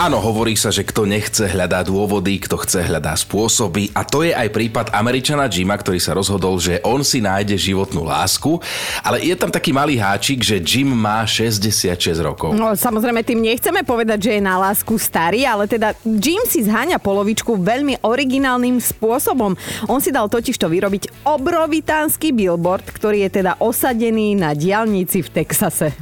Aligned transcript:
Áno, 0.00 0.16
hovorí 0.16 0.56
sa, 0.56 0.72
že 0.72 0.80
kto 0.80 1.04
nechce 1.04 1.44
hľadá 1.44 1.84
dôvody, 1.84 2.40
kto 2.40 2.56
chce 2.64 2.88
hľadá 2.88 3.12
spôsoby 3.12 3.92
a 3.92 4.00
to 4.00 4.24
je 4.24 4.32
aj 4.32 4.48
prípad 4.48 4.96
Američana 4.96 5.44
Jima, 5.44 5.76
ktorý 5.76 6.00
sa 6.00 6.16
rozhodol, 6.16 6.56
že 6.56 6.80
on 6.88 7.04
si 7.04 7.20
nájde 7.20 7.60
životnú 7.60 8.08
lásku, 8.08 8.64
ale 9.04 9.20
je 9.20 9.36
tam 9.36 9.52
taký 9.52 9.76
malý 9.76 10.00
háčik, 10.00 10.40
že 10.40 10.56
Jim 10.56 10.88
má 10.88 11.28
66 11.28 12.16
rokov. 12.24 12.56
No, 12.56 12.72
samozrejme, 12.72 13.20
tým 13.20 13.44
nechceme 13.44 13.84
povedať, 13.84 14.24
že 14.24 14.40
je 14.40 14.48
na 14.48 14.56
lásku 14.56 14.96
starý, 14.96 15.44
ale 15.44 15.68
teda 15.68 15.92
Jim 16.00 16.48
si 16.48 16.64
zháňa 16.64 16.96
polovičku 16.96 17.60
veľmi 17.60 18.00
originálnym 18.00 18.80
spôsobom. 18.80 19.52
On 19.84 20.00
si 20.00 20.08
dal 20.08 20.32
totižto 20.32 20.64
vyrobiť 20.64 21.28
obrovitánsky 21.28 22.32
billboard, 22.32 22.88
ktorý 22.88 23.28
je 23.28 23.44
teda 23.44 23.60
osadený 23.60 24.32
na 24.32 24.56
diálnici 24.56 25.20
v 25.20 25.44
Texase. 25.44 25.92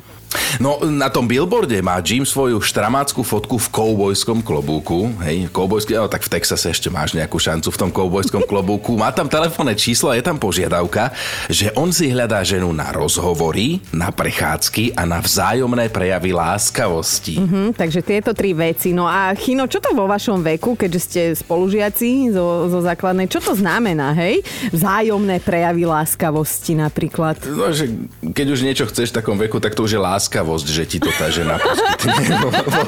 No 0.57 0.80
na 0.88 1.12
tom 1.12 1.29
billboarde 1.29 1.77
má 1.84 2.01
Jim 2.01 2.25
svoju 2.25 2.57
štramáckú 2.65 3.20
fotku 3.20 3.61
v 3.61 3.69
koubojskom 3.69 4.41
klobúku. 4.41 5.12
Hej, 5.21 5.52
koubojský, 5.52 5.93
ale 6.01 6.09
tak 6.09 6.24
v 6.24 6.33
Texase 6.33 6.73
ešte 6.73 6.88
máš 6.88 7.12
nejakú 7.12 7.37
šancu 7.37 7.69
v 7.69 7.77
tom 7.77 7.91
koubojskom 7.93 8.48
klobúku. 8.48 8.97
Má 8.97 9.12
tam 9.12 9.29
telefónne 9.29 9.77
číslo 9.77 10.09
a 10.09 10.16
je 10.16 10.24
tam 10.24 10.41
požiadavka, 10.41 11.12
že 11.52 11.69
on 11.77 11.93
si 11.93 12.09
hľadá 12.09 12.41
ženu 12.41 12.73
na 12.73 12.88
rozhovory, 12.88 13.84
na 13.93 14.09
prechádzky 14.09 14.97
a 14.97 15.05
na 15.05 15.21
vzájomné 15.21 15.93
prejavy 15.93 16.33
láskavosti. 16.33 17.37
Mhm, 17.37 17.77
takže 17.77 18.01
tieto 18.01 18.33
tri 18.33 18.57
veci. 18.57 18.96
No 18.96 19.05
a 19.05 19.37
Chino, 19.37 19.69
čo 19.69 19.85
to 19.85 19.93
vo 19.93 20.09
vašom 20.09 20.41
veku, 20.41 20.74
keďže 20.74 21.01
ste 21.05 21.21
spolužiaci 21.37 22.33
zo, 22.33 22.73
zo 22.73 22.80
základnej, 22.80 23.29
čo 23.29 23.45
to 23.45 23.52
znamená, 23.52 24.16
hej? 24.16 24.41
Vzájomné 24.73 25.45
prejavy 25.45 25.85
láskavosti 25.85 26.73
napríklad. 26.79 27.37
No, 27.45 27.69
že 27.69 27.93
keď 28.23 28.46
už 28.55 28.60
niečo 28.65 28.85
chceš 28.88 29.12
v 29.12 29.19
takom 29.21 29.37
veku, 29.37 29.60
tak 29.60 29.77
to 29.77 29.85
už 29.85 29.99
je 29.99 30.01
láskavosť, 30.38 30.66
že 30.70 30.84
ti 30.87 30.98
to 31.02 31.10
tá 31.19 31.27
žena 31.34 31.59
poskytne. 31.59 32.24
po, 32.43 32.49
po, 32.54 32.82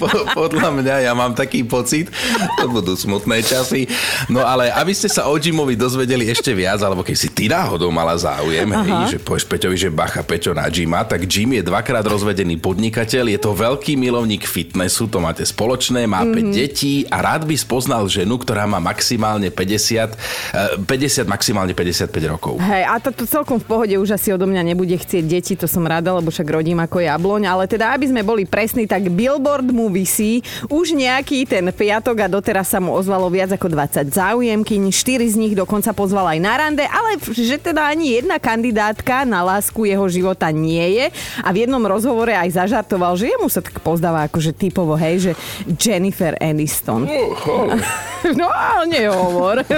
po, 0.00 0.08
podľa 0.32 0.70
mňa, 0.80 0.94
ja 1.04 1.12
mám 1.12 1.36
taký 1.36 1.68
pocit, 1.68 2.08
to 2.56 2.66
budú 2.72 2.96
smutné 2.96 3.44
časy. 3.44 3.84
No 4.32 4.40
ale 4.40 4.72
aby 4.72 4.96
ste 4.96 5.12
sa 5.12 5.28
o 5.28 5.36
Jimovi 5.36 5.76
dozvedeli 5.76 6.32
ešte 6.32 6.56
viac, 6.56 6.80
alebo 6.80 7.04
keď 7.04 7.16
si 7.16 7.28
ty 7.28 7.52
náhodou 7.52 7.92
mala 7.92 8.16
záujem, 8.16 8.64
hej, 8.72 9.16
že 9.16 9.18
povieš 9.20 9.44
Peťovi, 9.44 9.76
že 9.76 9.90
bacha 9.92 10.24
Peťo 10.24 10.56
na 10.56 10.72
Jima, 10.72 11.04
tak 11.04 11.28
Jim 11.28 11.52
je 11.60 11.62
dvakrát 11.62 12.04
rozvedený 12.04 12.56
podnikateľ, 12.56 13.28
je 13.28 13.38
to 13.40 13.52
veľký 13.52 14.00
milovník 14.00 14.48
fitnessu, 14.48 15.04
to 15.12 15.20
máte 15.20 15.44
spoločné, 15.44 16.08
má 16.08 16.24
mm-hmm. 16.24 16.56
5 16.56 16.60
detí 16.64 16.94
a 17.12 17.20
rád 17.20 17.44
by 17.44 17.54
spoznal 17.58 18.08
ženu, 18.08 18.40
ktorá 18.40 18.64
má 18.64 18.80
maximálne 18.80 19.52
50, 19.52 20.88
50 20.88 20.88
eh, 20.88 21.28
maximálne 21.28 21.76
55 21.76 22.32
rokov. 22.32 22.54
Hej, 22.64 22.84
a 22.88 22.96
to, 22.96 23.12
to 23.12 23.24
celkom 23.28 23.60
v 23.60 23.66
pohode 23.68 23.94
už 23.98 24.16
asi 24.16 24.32
odo 24.32 24.48
mňa 24.48 24.62
nebude 24.64 24.96
chcieť 24.96 25.24
deti, 25.26 25.52
to 25.58 25.68
som 25.68 25.84
rada, 25.84 26.14
lebo 26.16 26.32
však 26.32 26.61
rodím 26.62 26.78
ako 26.78 27.02
jabloň, 27.02 27.42
ale 27.50 27.66
teda 27.66 27.90
aby 27.90 28.06
sme 28.06 28.22
boli 28.22 28.46
presní, 28.46 28.86
tak 28.86 29.10
billboard 29.10 29.66
mu 29.74 29.90
vysí 29.90 30.46
už 30.70 30.94
nejaký 30.94 31.42
ten 31.42 31.66
piatok 31.74 32.22
a 32.22 32.30
doteraz 32.30 32.70
sa 32.70 32.78
mu 32.78 32.94
ozvalo 32.94 33.26
viac 33.26 33.50
ako 33.50 33.66
20 33.66 34.14
záujemkyň, 34.14 34.94
4 34.94 35.34
z 35.34 35.36
nich 35.42 35.58
dokonca 35.58 35.90
pozval 35.90 36.30
aj 36.30 36.38
na 36.38 36.54
rande, 36.54 36.86
ale 36.86 37.18
že 37.18 37.58
teda 37.58 37.90
ani 37.90 38.22
jedna 38.22 38.38
kandidátka 38.38 39.26
na 39.26 39.42
lásku 39.42 39.82
jeho 39.82 40.06
života 40.06 40.46
nie 40.54 41.02
je 41.02 41.06
a 41.42 41.50
v 41.50 41.66
jednom 41.66 41.82
rozhovore 41.82 42.30
aj 42.30 42.62
zažartoval, 42.62 43.18
že 43.18 43.34
jemu 43.34 43.50
sa 43.50 43.58
tak 43.58 43.82
pozdáva 43.82 44.30
akože 44.30 44.54
typovo, 44.54 44.94
hej, 44.94 45.18
že 45.18 45.32
Jennifer 45.66 46.38
Aniston. 46.38 47.10
No, 48.38 48.46
ale 48.70 48.86
nehovor. 48.86 49.56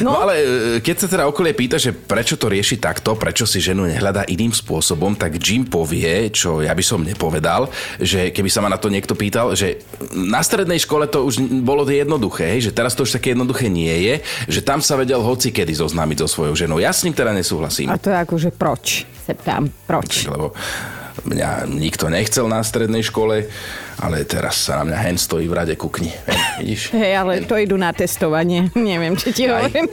No 0.00 0.24
ale 0.24 0.34
e, 0.38 0.46
keď 0.80 0.96
sa 0.96 1.06
teda 1.10 1.24
okolie 1.28 1.52
pýta, 1.52 1.76
že 1.76 1.92
prečo 1.92 2.38
to 2.38 2.48
rieši 2.48 2.78
takto, 2.78 3.18
prečo 3.18 3.44
si 3.44 3.58
ženu 3.58 3.84
nehľadá 3.84 4.24
iným 4.30 4.53
spôsobom, 4.54 5.18
tak 5.18 5.36
Jim 5.42 5.66
povie, 5.66 6.30
čo 6.30 6.62
ja 6.62 6.70
by 6.70 6.84
som 6.86 7.02
nepovedal, 7.02 7.66
že 7.98 8.30
keby 8.30 8.46
sa 8.46 8.62
ma 8.62 8.70
na 8.70 8.78
to 8.78 8.86
niekto 8.86 9.18
pýtal, 9.18 9.58
že 9.58 9.82
na 10.14 10.40
strednej 10.40 10.78
škole 10.78 11.10
to 11.10 11.26
už 11.26 11.42
bolo 11.66 11.82
jednoduché, 11.84 12.54
hej, 12.54 12.70
že 12.70 12.76
teraz 12.76 12.94
to 12.94 13.02
už 13.02 13.18
také 13.18 13.34
jednoduché 13.34 13.66
nie 13.66 13.92
je, 14.06 14.14
že 14.46 14.62
tam 14.62 14.78
sa 14.78 14.94
vedel 14.94 15.18
hoci 15.18 15.50
kedy 15.50 15.74
zoznámiť 15.74 16.24
so 16.24 16.28
svojou 16.30 16.54
ženou. 16.54 16.78
Ja 16.78 16.94
s 16.94 17.02
ním 17.02 17.12
teda 17.12 17.34
nesúhlasím. 17.34 17.90
A 17.90 17.98
to 17.98 18.14
je 18.14 18.18
akože 18.22 18.48
proč? 18.54 19.02
Se 19.26 19.34
ptám, 19.34 19.66
proč? 19.88 20.30
Lebo 20.30 20.54
mňa 21.24 21.70
nikto 21.70 22.10
nechcel 22.10 22.50
na 22.50 22.60
strednej 22.60 23.06
škole, 23.06 23.48
ale 24.02 24.26
teraz 24.26 24.66
sa 24.66 24.82
na 24.82 24.92
mňa 24.92 24.98
hen 24.98 25.18
stojí 25.18 25.46
v 25.48 25.54
rade 25.54 25.74
kukni. 25.78 26.10
Hen, 26.10 26.40
vidíš? 26.60 26.92
Hej, 27.00 27.12
ale 27.16 27.32
to 27.46 27.54
idú 27.56 27.78
na 27.78 27.94
testovanie. 27.94 28.68
Neviem, 28.76 29.16
či 29.16 29.32
ti 29.32 29.44
Aj. 29.46 29.64
hovorím. 29.64 29.86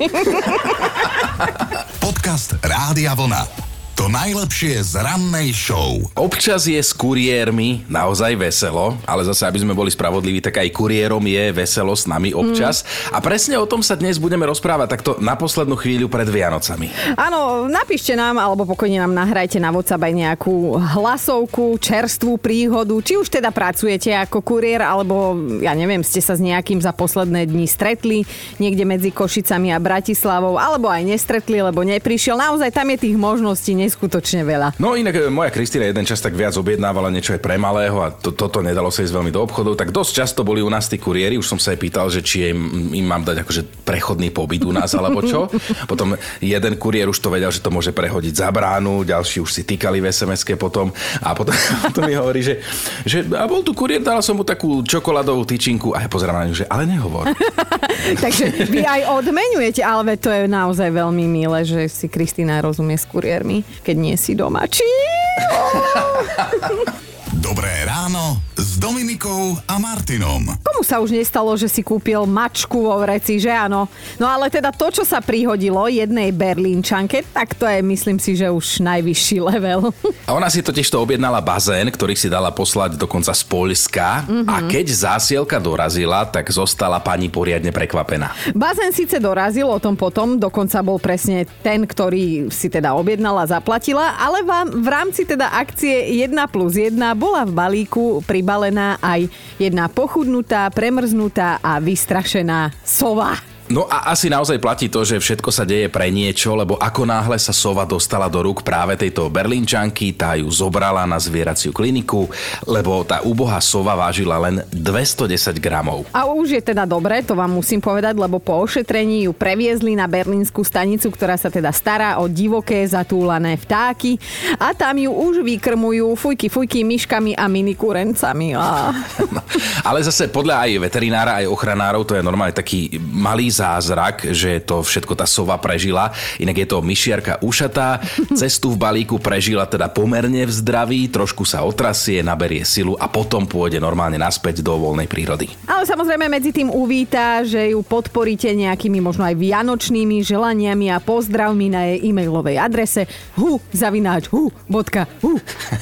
Podcast 2.03 2.57
Rádia 2.65 3.13
Vlna. 3.15 3.70
To 4.01 4.09
najlepšie 4.09 4.81
z 4.81 4.97
rannej 4.97 5.53
show. 5.53 6.01
Občas 6.17 6.65
je 6.65 6.81
s 6.81 6.89
kuriérmi 6.89 7.85
naozaj 7.85 8.33
veselo, 8.33 8.97
ale 9.05 9.21
zase, 9.21 9.45
aby 9.45 9.61
sme 9.61 9.77
boli 9.77 9.93
spravodliví, 9.93 10.41
tak 10.41 10.57
aj 10.57 10.73
kuriérom 10.73 11.21
je 11.21 11.53
veselo 11.53 11.93
s 11.93 12.09
nami 12.09 12.33
občas. 12.33 12.81
Mm. 12.81 13.13
A 13.13 13.17
presne 13.21 13.55
o 13.61 13.69
tom 13.69 13.85
sa 13.85 13.93
dnes 13.93 14.17
budeme 14.17 14.49
rozprávať 14.49 14.87
takto 14.89 15.11
na 15.21 15.37
poslednú 15.37 15.77
chvíľu 15.77 16.09
pred 16.09 16.25
Vianocami. 16.25 16.89
Áno, 17.13 17.69
napíšte 17.69 18.17
nám, 18.17 18.41
alebo 18.41 18.65
pokojne 18.65 19.05
nám 19.05 19.13
nahrajte 19.13 19.61
na 19.61 19.69
WhatsApp 19.69 20.01
aj 20.01 20.13
nejakú 20.17 20.81
hlasovku, 20.81 21.77
čerstvú 21.77 22.41
príhodu, 22.41 22.97
či 23.05 23.21
už 23.21 23.29
teda 23.29 23.53
pracujete 23.53 24.17
ako 24.17 24.41
kuriér, 24.41 24.81
alebo 24.81 25.37
ja 25.61 25.77
neviem, 25.77 26.01
ste 26.01 26.25
sa 26.25 26.33
s 26.33 26.41
nejakým 26.41 26.81
za 26.81 26.89
posledné 26.89 27.45
dni 27.45 27.69
stretli 27.69 28.25
niekde 28.57 28.81
medzi 28.81 29.13
Košicami 29.13 29.69
a 29.69 29.77
Bratislavou, 29.77 30.57
alebo 30.57 30.89
aj 30.89 31.05
nestretli, 31.05 31.61
lebo 31.61 31.85
neprišiel. 31.85 32.33
Naozaj 32.33 32.73
tam 32.73 32.89
je 32.89 32.97
tých 33.05 33.13
možností 33.13 33.77
neskutočne 33.91 34.47
veľa. 34.47 34.79
No 34.79 34.95
inak 34.95 35.19
e, 35.19 35.27
moja 35.27 35.51
Kristina 35.51 35.83
jeden 35.83 36.07
čas 36.07 36.23
tak 36.23 36.31
viac 36.31 36.55
objednávala 36.55 37.11
niečo 37.11 37.35
aj 37.35 37.43
pre 37.43 37.59
malého 37.59 37.99
a 37.99 38.07
to, 38.15 38.31
toto 38.31 38.63
nedalo 38.63 38.87
sa 38.87 39.03
ísť 39.03 39.11
veľmi 39.11 39.35
do 39.35 39.43
obchodov, 39.43 39.75
tak 39.75 39.91
dosť 39.91 40.11
často 40.23 40.47
boli 40.47 40.63
u 40.63 40.71
nás 40.71 40.87
tí 40.87 40.95
kuriéri, 40.95 41.35
už 41.35 41.43
som 41.43 41.59
sa 41.59 41.75
aj 41.75 41.79
pýtal, 41.83 42.07
že 42.07 42.23
či 42.23 42.55
im, 42.55 42.95
im 42.95 43.03
mám 43.03 43.27
dať 43.27 43.43
akože 43.43 43.83
prechodný 43.83 44.31
pobyt 44.31 44.63
u 44.63 44.71
nás 44.71 44.95
alebo 44.95 45.19
čo. 45.19 45.51
Potom 45.91 46.15
jeden 46.39 46.79
kuriér 46.79 47.11
už 47.11 47.19
to 47.19 47.27
vedel, 47.27 47.51
že 47.51 47.59
to 47.59 47.67
môže 47.67 47.91
prehodiť 47.91 48.39
za 48.39 48.47
bránu, 48.47 49.03
ďalší 49.03 49.43
už 49.43 49.51
si 49.51 49.67
týkali 49.67 49.99
v 49.99 50.07
sms 50.07 50.47
potom 50.55 50.93
a 51.19 51.35
potom, 51.35 51.51
potom 51.91 52.07
mi 52.07 52.15
hovorí, 52.15 52.39
že, 52.39 52.63
že 53.03 53.27
a 53.35 53.43
bol 53.43 53.59
tu 53.59 53.75
kuriér, 53.75 53.99
dala 53.99 54.23
som 54.23 54.39
mu 54.39 54.47
takú 54.47 54.79
čokoládovú 54.87 55.43
tyčinku 55.43 55.91
a 55.91 56.05
ja 56.05 56.07
pozerám 56.07 56.39
na 56.39 56.47
ňu, 56.47 56.55
že 56.63 56.65
ale 56.71 56.87
nehovor. 56.87 57.27
Takže 58.23 58.71
vy 58.71 58.87
aj 58.87 59.01
odmenujete, 59.11 59.81
ale 59.83 60.15
to 60.15 60.31
je 60.31 60.47
naozaj 60.47 60.87
veľmi 60.93 61.25
milé, 61.27 61.65
že 61.67 61.91
si 61.91 62.07
Kristýna 62.07 62.61
rozumie 62.61 62.95
s 62.95 63.05
kuriérmi, 63.09 63.65
keď 63.83 63.97
nie 63.97 64.17
si 64.17 64.35
doma. 64.37 64.65
Dobré 67.41 67.89
ráno 67.89 68.37
s 68.53 68.77
Dominikou 68.77 69.57
a 69.65 69.81
Martinom. 69.81 70.45
Komu 70.61 70.85
sa 70.85 71.01
už 71.01 71.09
nestalo, 71.09 71.49
že 71.57 71.65
si 71.65 71.81
kúpil 71.81 72.29
mačku 72.29 72.85
vo 72.85 72.93
vreci, 73.01 73.41
že 73.41 73.49
áno? 73.49 73.89
No 74.21 74.29
ale 74.29 74.53
teda 74.53 74.69
to, 74.69 74.93
čo 74.93 75.01
sa 75.01 75.17
prihodilo 75.17 75.89
jednej 75.89 76.29
berlínčanke, 76.29 77.25
tak 77.33 77.57
to 77.57 77.65
je, 77.65 77.81
myslím 77.81 78.21
si, 78.21 78.37
že 78.37 78.45
už 78.45 78.85
najvyšší 78.85 79.41
level. 79.41 79.89
A 80.29 80.37
ona 80.37 80.53
si 80.53 80.61
totiž 80.61 80.85
to 80.93 81.01
objednala 81.01 81.41
bazén, 81.41 81.89
ktorý 81.89 82.13
si 82.13 82.29
dala 82.29 82.53
poslať 82.53 82.93
dokonca 83.01 83.33
z 83.33 83.41
Poľska 83.49 84.29
mm-hmm. 84.29 84.45
a 84.45 84.55
keď 84.69 84.85
zásielka 84.93 85.57
dorazila, 85.57 86.29
tak 86.29 86.45
zostala 86.53 87.01
pani 87.01 87.33
poriadne 87.33 87.73
prekvapená. 87.73 88.53
Bazén 88.53 88.93
síce 88.93 89.17
dorazil 89.17 89.65
o 89.65 89.81
tom 89.81 89.97
potom, 89.97 90.37
dokonca 90.37 90.77
bol 90.85 91.01
presne 91.01 91.49
ten, 91.65 91.89
ktorý 91.89 92.53
si 92.53 92.69
teda 92.69 92.93
objednala, 92.93 93.49
zaplatila, 93.49 94.13
ale 94.21 94.45
vám 94.45 94.69
v 94.77 94.87
rámci 94.93 95.25
teda 95.25 95.57
akcie 95.57 96.21
1 96.21 96.37
plus 96.53 96.77
1 96.77 97.01
bola 97.31 97.47
v 97.47 97.55
balíku 97.55 98.19
pribalená 98.27 98.99
aj 98.99 99.31
jedna 99.55 99.87
pochudnutá, 99.87 100.67
premrznutá 100.67 101.63
a 101.63 101.79
vystrašená 101.79 102.75
sova. 102.83 103.50
No 103.71 103.87
a 103.87 104.11
asi 104.11 104.27
naozaj 104.27 104.59
platí 104.59 104.91
to, 104.91 105.07
že 105.07 105.15
všetko 105.15 105.47
sa 105.47 105.63
deje 105.63 105.87
pre 105.87 106.11
niečo, 106.11 106.59
lebo 106.59 106.75
ako 106.75 107.07
náhle 107.07 107.39
sa 107.39 107.55
sova 107.55 107.87
dostala 107.87 108.27
do 108.27 108.43
rúk 108.43 108.67
práve 108.67 108.99
tejto 108.99 109.31
berlínčanky, 109.31 110.11
tá 110.11 110.35
ju 110.35 110.51
zobrala 110.51 111.07
na 111.07 111.15
zvieraciu 111.15 111.71
kliniku, 111.71 112.27
lebo 112.67 113.07
tá 113.07 113.23
úbohá 113.23 113.63
sova 113.63 113.95
vážila 113.95 114.35
len 114.43 114.59
210 114.75 115.55
gramov. 115.63 116.03
A 116.11 116.27
už 116.27 116.59
je 116.59 116.61
teda 116.75 116.83
dobre, 116.83 117.23
to 117.23 117.31
vám 117.31 117.55
musím 117.55 117.79
povedať, 117.79 118.19
lebo 118.19 118.43
po 118.43 118.59
ošetrení 118.59 119.23
ju 119.23 119.31
previezli 119.31 119.95
na 119.95 120.03
berlínsku 120.03 120.67
stanicu, 120.67 121.07
ktorá 121.07 121.39
sa 121.39 121.47
teda 121.47 121.71
stará 121.71 122.19
o 122.19 122.27
divoké 122.27 122.83
zatúlané 122.83 123.55
vtáky 123.55 124.19
a 124.59 124.75
tam 124.75 124.99
ju 124.99 125.15
už 125.15 125.47
vykrmujú 125.47 126.11
fujky, 126.19 126.51
fujky, 126.51 126.83
myškami 126.83 127.39
a 127.39 127.47
mini 127.47 127.79
kurencami. 127.79 128.51
Á. 128.51 128.91
No, 129.31 129.39
ale 129.87 130.03
zase 130.03 130.27
podľa 130.27 130.67
aj 130.67 130.91
veterinára, 130.91 131.39
aj 131.39 131.47
ochranárov, 131.47 132.03
to 132.03 132.19
je 132.19 132.27
normálne 132.27 132.51
taký 132.51 132.99
malý 132.99 133.47
zázrak, 133.61 134.33
že 134.33 134.57
to 134.65 134.81
všetko 134.81 135.13
tá 135.13 135.29
sova 135.29 135.61
prežila. 135.61 136.09
Inak 136.41 136.65
je 136.65 136.67
to 136.67 136.81
myšiarka 136.81 137.45
ušatá, 137.45 138.01
cestu 138.41 138.73
v 138.73 138.81
balíku 138.81 139.21
prežila 139.21 139.69
teda 139.69 139.93
pomerne 139.93 140.49
v 140.49 140.51
zdraví, 140.51 141.05
trošku 141.13 141.45
sa 141.45 141.61
otrasie, 141.61 142.25
naberie 142.25 142.65
silu 142.65 142.97
a 142.97 143.05
potom 143.05 143.45
pôjde 143.45 143.77
normálne 143.77 144.17
naspäť 144.17 144.65
do 144.65 144.73
voľnej 144.81 145.05
prírody. 145.05 145.53
Ale 145.69 145.85
samozrejme 145.85 146.25
medzi 146.25 146.49
tým 146.49 146.73
uvíta, 146.73 147.45
že 147.45 147.77
ju 147.77 147.85
podporíte 147.85 148.49
nejakými 148.49 148.97
možno 148.97 149.29
aj 149.29 149.37
vianočnými 149.37 150.25
želaniami 150.25 150.89
a 150.89 150.97
pozdravmi 150.97 151.67
na 151.69 151.81
jej 151.93 152.09
e-mailovej 152.09 152.57
adrese 152.57 153.05
hu 153.37 153.61
zavináč 153.69 154.31
hu 154.33 154.49
bodka 154.65 155.05
hu. 155.21 155.37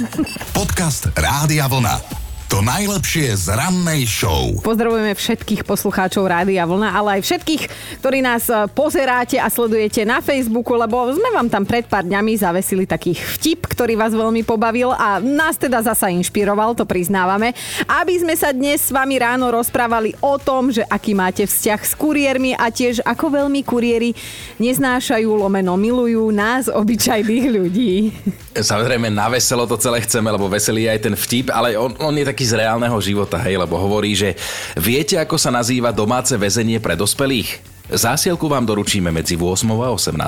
Podcast 0.57 1.07
Rádia 1.15 1.69
Vlna. 1.69 2.18
To 2.49 2.65
najlepšie 2.65 3.29
z 3.37 3.53
rannej 3.53 4.09
show. 4.09 4.49
Pozdravujeme 4.65 5.13
všetkých 5.13 5.61
poslucháčov 5.69 6.25
Rádia 6.25 6.65
Vlna, 6.65 6.89
ale 6.97 7.21
aj 7.21 7.29
všetkých, 7.29 7.63
ktorí 8.01 8.25
nás 8.25 8.49
e, 8.49 8.65
pozeráte 8.73 9.37
a 9.37 9.45
sledujete 9.53 10.01
na 10.01 10.17
Facebooku, 10.17 10.73
lebo 10.73 11.13
sme 11.13 11.29
vám 11.29 11.45
tam 11.45 11.61
pred 11.61 11.85
pár 11.85 12.09
dňami 12.09 12.41
zavesili 12.41 12.89
taký 12.89 13.13
vtip, 13.13 13.69
ktorý 13.69 13.93
vás 13.93 14.17
veľmi 14.17 14.41
pobavil 14.41 14.89
a 14.97 15.21
nás 15.21 15.61
teda 15.61 15.85
zasa 15.85 16.09
inšpiroval, 16.09 16.73
to 16.73 16.89
priznávame, 16.89 17.53
aby 17.85 18.17
sme 18.17 18.33
sa 18.33 18.49
dnes 18.49 18.81
s 18.81 18.89
vami 18.89 19.21
ráno 19.21 19.53
rozprávali 19.53 20.17
o 20.17 20.41
tom, 20.41 20.73
že 20.73 20.81
aký 20.89 21.13
máte 21.13 21.45
vzťah 21.45 21.81
s 21.85 21.93
kuriérmi 21.93 22.57
a 22.57 22.73
tiež 22.73 23.05
ako 23.05 23.45
veľmi 23.45 23.61
kuriéri 23.61 24.17
neznášajú, 24.57 25.29
lomeno 25.29 25.77
milujú 25.77 26.33
nás, 26.33 26.65
obyčajných 26.65 27.45
ľudí. 27.45 28.09
Samozrejme, 28.57 29.13
na 29.13 29.29
veselo 29.29 29.69
to 29.69 29.77
celé 29.77 30.01
chceme, 30.01 30.33
lebo 30.33 30.49
veselý 30.49 30.89
je 30.89 30.93
aj 30.97 31.01
ten 31.05 31.15
vtip, 31.15 31.47
ale 31.53 31.77
on, 31.77 31.93
on 32.01 32.17
je 32.17 32.25
taký 32.25 32.38
z 32.43 32.59
reálneho 32.59 32.97
života, 32.99 33.39
hej, 33.39 33.59
lebo 33.59 33.79
hovorí, 33.79 34.15
že 34.17 34.35
viete, 34.75 35.15
ako 35.15 35.39
sa 35.39 35.53
nazýva 35.53 35.95
domáce 35.95 36.35
väzenie 36.35 36.81
pre 36.83 36.95
dospelých? 36.97 37.68
Zásielku 37.89 38.45
vám 38.45 38.69
doručíme 38.69 39.09
medzi 39.09 39.33
8 39.33 39.65
a 39.65 39.89
18. 39.97 40.21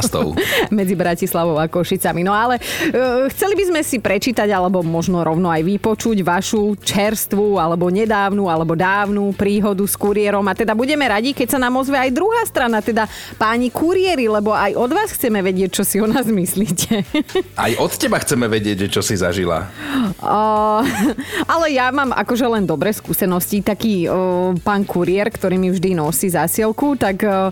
medzi 0.78 0.98
Bratislavou 0.98 1.62
a 1.62 1.70
Košicami. 1.70 2.26
No 2.26 2.34
ale 2.34 2.58
uh, 2.58 3.30
chceli 3.30 3.54
by 3.54 3.64
sme 3.70 3.82
si 3.86 4.02
prečítať, 4.02 4.50
alebo 4.50 4.82
možno 4.82 5.22
rovno 5.22 5.46
aj 5.54 5.62
vypočuť 5.62 6.26
vašu 6.26 6.74
čerstvú, 6.82 7.62
alebo 7.62 7.94
nedávnu, 7.94 8.50
alebo 8.50 8.74
dávnu 8.74 9.38
príhodu 9.38 9.86
s 9.86 9.94
kuriérom. 9.94 10.42
A 10.50 10.58
teda 10.58 10.74
budeme 10.74 11.06
radi, 11.06 11.38
keď 11.38 11.58
sa 11.58 11.60
nám 11.62 11.78
ozve 11.78 12.02
aj 12.02 12.10
druhá 12.10 12.42
strana, 12.50 12.82
teda 12.82 13.06
páni 13.38 13.70
kuriéri, 13.70 14.26
lebo 14.26 14.58
aj 14.58 14.74
od 14.74 14.92
vás 14.98 15.14
chceme 15.14 15.46
vedieť, 15.46 15.70
čo 15.70 15.84
si 15.86 16.02
o 16.02 16.10
nás 16.10 16.26
myslíte. 16.26 17.06
aj 17.70 17.72
od 17.78 17.94
teba 17.94 18.18
chceme 18.18 18.50
vedieť, 18.50 18.90
čo 18.90 19.06
si 19.06 19.14
zažila. 19.14 19.70
Uh, 20.18 20.82
ale 21.54 21.78
ja 21.78 21.94
mám 21.94 22.10
akože 22.10 22.50
len 22.50 22.66
dobré 22.66 22.90
skúsenosti. 22.90 23.62
Taký 23.62 24.10
uh, 24.10 24.58
pán 24.66 24.82
kuriér, 24.82 25.30
ktorý 25.30 25.62
mi 25.62 25.70
vždy 25.70 25.94
nosí 25.94 26.26
zásielku, 26.26 26.98
tak 26.98 27.22
uh, 27.22 27.51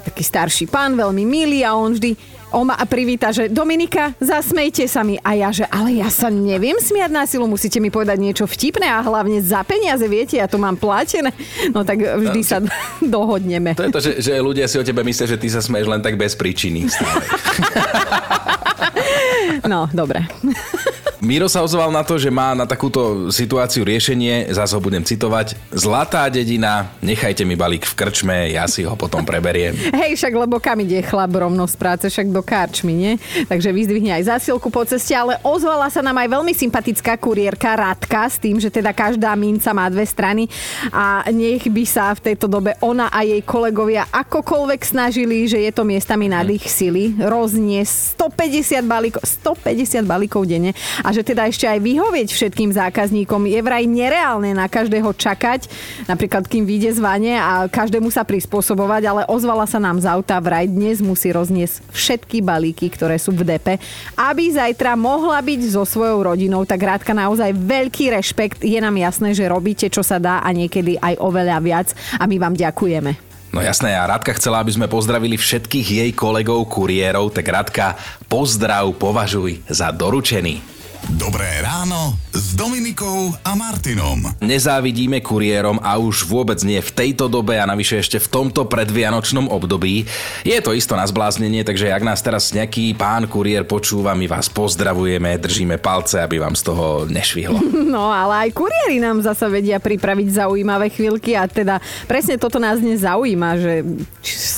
taký 0.00 0.24
starší 0.24 0.64
pán, 0.66 0.96
veľmi 0.96 1.28
milý 1.28 1.60
a 1.62 1.76
on 1.76 1.92
vždy 1.92 2.40
on 2.50 2.66
ma 2.66 2.74
privíta, 2.82 3.30
že 3.30 3.46
Dominika, 3.46 4.10
zasmejte 4.18 4.82
sa 4.90 5.06
mi. 5.06 5.14
A 5.22 5.38
ja, 5.38 5.54
že 5.54 5.62
ale 5.70 6.02
ja 6.02 6.10
sa 6.10 6.28
neviem 6.28 6.74
smiať 6.82 7.10
na 7.10 7.22
silu, 7.22 7.46
musíte 7.46 7.78
mi 7.78 7.94
povedať 7.94 8.18
niečo 8.18 8.44
vtipné 8.46 8.90
a 8.90 9.06
hlavne 9.06 9.38
za 9.38 9.62
peniaze, 9.62 10.02
viete, 10.10 10.38
ja 10.38 10.50
to 10.50 10.58
mám 10.58 10.74
platené. 10.74 11.30
No 11.70 11.86
tak 11.86 12.02
vždy 12.02 12.40
sa 12.42 12.58
dohodneme. 13.14 13.78
To 13.78 13.86
je 13.86 13.94
to, 13.94 14.00
že, 14.02 14.12
že 14.18 14.32
ľudia 14.42 14.66
si 14.66 14.82
o 14.82 14.84
tebe 14.84 15.06
myslia, 15.06 15.30
že 15.30 15.38
ty 15.38 15.46
sa 15.46 15.62
smeješ 15.62 15.86
len 15.86 16.02
tak 16.02 16.18
bez 16.18 16.34
príčiny. 16.34 16.90
no, 19.70 19.86
dobre. 19.94 20.26
Miro 21.20 21.52
sa 21.52 21.60
ozval 21.60 21.92
na 21.92 22.00
to, 22.00 22.16
že 22.16 22.32
má 22.32 22.56
na 22.56 22.64
takúto 22.64 23.28
situáciu 23.28 23.84
riešenie, 23.84 24.48
zase 24.56 24.72
ho 24.72 24.80
budem 24.80 25.04
citovať. 25.04 25.52
Zlatá 25.68 26.24
dedina, 26.32 26.96
nechajte 27.04 27.44
mi 27.44 27.60
balík 27.60 27.84
v 27.84 27.92
krčme, 27.92 28.48
ja 28.56 28.64
si 28.64 28.88
ho 28.88 28.96
potom 28.96 29.20
preberiem. 29.20 29.76
Hej, 30.00 30.16
však 30.16 30.32
lebo 30.32 30.56
kam 30.56 30.80
ide 30.80 31.04
chlap 31.04 31.28
rovno 31.36 31.68
z 31.68 31.76
práce, 31.76 32.08
však 32.08 32.32
do 32.32 32.40
karčmy, 32.40 32.96
nie? 32.96 33.12
Takže 33.52 33.68
vyzdvihne 33.68 34.16
aj 34.16 34.32
zásielku 34.32 34.72
po 34.72 34.80
ceste, 34.88 35.12
ale 35.12 35.36
ozvala 35.44 35.92
sa 35.92 36.00
nám 36.00 36.16
aj 36.24 36.40
veľmi 36.40 36.56
sympatická 36.56 37.20
kuriérka 37.20 37.76
Radka 37.76 38.24
s 38.24 38.40
tým, 38.40 38.56
že 38.56 38.72
teda 38.72 38.96
každá 38.96 39.36
minca 39.36 39.76
má 39.76 39.92
dve 39.92 40.08
strany 40.08 40.48
a 40.88 41.28
nech 41.28 41.68
by 41.68 41.84
sa 41.84 42.16
v 42.16 42.32
tejto 42.32 42.48
dobe 42.48 42.80
ona 42.80 43.12
a 43.12 43.28
jej 43.28 43.44
kolegovia 43.44 44.08
akokoľvek 44.08 44.80
snažili, 44.88 45.44
že 45.44 45.60
je 45.60 45.68
to 45.68 45.84
miestami 45.84 46.32
nad 46.32 46.48
ich 46.48 46.64
sily, 46.64 47.12
roznie 47.20 47.84
150 47.84 48.88
balíkov, 48.88 49.20
150 49.20 50.08
balíkov 50.08 50.48
denne 50.48 50.72
a 51.04 51.09
a 51.10 51.14
že 51.14 51.26
teda 51.26 51.50
ešte 51.50 51.66
aj 51.66 51.82
vyhovieť 51.82 52.30
všetkým 52.30 52.70
zákazníkom 52.70 53.50
je 53.50 53.58
vraj 53.58 53.82
nereálne 53.82 54.54
na 54.54 54.70
každého 54.70 55.10
čakať, 55.10 55.66
napríklad 56.06 56.46
kým 56.46 56.62
vyjde 56.62 56.94
z 56.94 57.02
a 57.34 57.66
každému 57.66 58.14
sa 58.14 58.22
prispôsobovať, 58.22 59.02
ale 59.10 59.22
ozvala 59.26 59.66
sa 59.66 59.82
nám 59.82 59.98
z 59.98 60.06
auta, 60.06 60.38
vraj 60.38 60.70
dnes 60.70 61.02
musí 61.02 61.34
rozniesť 61.34 61.82
všetky 61.90 62.46
balíky, 62.46 62.86
ktoré 62.86 63.18
sú 63.18 63.34
v 63.34 63.42
depe, 63.42 63.82
aby 64.14 64.54
zajtra 64.54 64.94
mohla 64.94 65.42
byť 65.42 65.74
so 65.74 65.82
svojou 65.82 66.30
rodinou, 66.30 66.62
tak 66.62 66.78
Rádka 66.78 67.10
naozaj 67.10 67.58
veľký 67.58 68.14
rešpekt, 68.14 68.62
je 68.62 68.78
nám 68.78 68.94
jasné, 68.94 69.34
že 69.34 69.50
robíte 69.50 69.90
čo 69.90 70.06
sa 70.06 70.22
dá 70.22 70.38
a 70.46 70.54
niekedy 70.54 70.94
aj 71.02 71.18
oveľa 71.18 71.58
viac 71.58 71.90
a 72.22 72.30
my 72.30 72.38
vám 72.38 72.54
ďakujeme. 72.54 73.30
No 73.50 73.58
jasné, 73.58 73.98
a 73.98 74.06
Radka 74.06 74.30
chcela, 74.38 74.62
aby 74.62 74.70
sme 74.70 74.86
pozdravili 74.86 75.34
všetkých 75.34 75.86
jej 76.06 76.10
kolegov 76.14 76.70
kuriérov, 76.70 77.34
tak 77.34 77.50
Radka, 77.50 77.98
pozdrav 78.30 78.94
považuj 78.94 79.66
za 79.66 79.90
doručený. 79.90 80.79
Dobré 81.18 81.58
ráno 81.66 82.14
s 82.30 82.54
Dominikou 82.54 83.34
a 83.42 83.58
Martinom. 83.58 84.30
Nezávidíme 84.38 85.18
kuriérom 85.18 85.82
a 85.82 85.98
už 85.98 86.22
vôbec 86.22 86.62
nie 86.62 86.78
v 86.78 86.94
tejto 86.94 87.26
dobe 87.26 87.58
a 87.58 87.66
navyše 87.66 87.98
ešte 87.98 88.22
v 88.22 88.30
tomto 88.30 88.70
predvianočnom 88.70 89.50
období. 89.50 90.06
Je 90.46 90.54
to 90.62 90.70
isto 90.70 90.94
na 90.94 91.02
zbláznenie, 91.02 91.66
takže 91.66 91.90
ak 91.90 92.06
nás 92.06 92.22
teraz 92.22 92.54
nejaký 92.54 92.94
pán 92.94 93.26
kuriér 93.26 93.66
počúva, 93.66 94.14
my 94.14 94.30
vás 94.30 94.46
pozdravujeme, 94.46 95.34
držíme 95.42 95.82
palce, 95.82 96.22
aby 96.22 96.38
vám 96.38 96.54
z 96.54 96.62
toho 96.70 97.10
nešvihlo. 97.10 97.58
No 97.90 98.14
ale 98.14 98.46
aj 98.46 98.54
kuriéri 98.54 99.02
nám 99.02 99.18
zasa 99.18 99.50
vedia 99.50 99.82
pripraviť 99.82 100.46
zaujímavé 100.46 100.94
chvíľky 100.94 101.34
a 101.34 101.50
teda 101.50 101.82
presne 102.06 102.38
toto 102.38 102.62
nás 102.62 102.78
dnes 102.78 103.02
zaujíma, 103.02 103.58
že 103.58 103.82